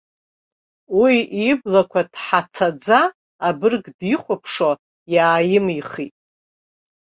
[1.01, 1.15] Уи
[1.49, 2.99] иблақәа ҭҳацаӡа
[3.47, 4.73] абырг дихәаԥшуа
[5.15, 6.15] иааимихит.